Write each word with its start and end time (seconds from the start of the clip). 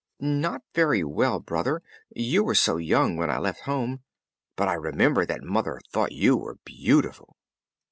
"Not 0.19 0.63
very 0.73 1.03
well, 1.03 1.39
Brother; 1.39 1.83
you 2.15 2.43
were 2.43 2.55
so 2.55 2.77
young 2.77 3.17
when 3.17 3.29
I 3.29 3.37
left 3.37 3.61
home. 3.69 4.01
But 4.55 4.67
I 4.67 4.73
remember 4.73 5.27
that 5.27 5.43
mother 5.43 5.79
thought 5.93 6.11
you 6.11 6.37
were 6.37 6.57
beautiful." 6.65 7.35